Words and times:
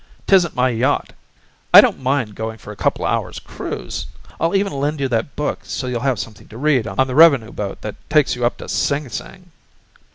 "'Tisn't 0.25 0.55
my 0.55 0.69
yacht. 0.69 1.13
I 1.71 1.79
don't 1.79 2.01
mind 2.01 2.33
going 2.33 2.57
for 2.57 2.73
a 2.73 2.75
coupla 2.75 3.05
hours' 3.05 3.37
cruise. 3.37 4.07
I'll 4.39 4.55
even 4.55 4.73
lend 4.73 4.99
you 4.99 5.07
that 5.09 5.35
book 5.35 5.59
so 5.61 5.85
you'll 5.85 5.99
have 5.99 6.17
something 6.17 6.47
to 6.47 6.57
read 6.57 6.87
on 6.87 7.05
the 7.05 7.13
revenue 7.13 7.51
boat 7.51 7.81
that 7.81 7.93
takes 8.09 8.35
you 8.35 8.43
up 8.43 8.57
to 8.57 8.67
Sing 8.67 9.09
Sing." 9.09 9.51